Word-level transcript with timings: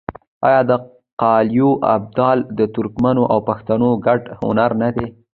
آیا 0.47 0.61
د 0.69 0.71
قالیو 1.21 1.69
اوبدل 1.93 2.39
د 2.59 2.59
ترکمنو 2.75 3.23
او 3.33 3.39
پښتنو 3.49 3.89
ګډ 4.05 4.21
هنر 4.43 4.71
نه 4.81 4.89
دی؟ 4.95 5.07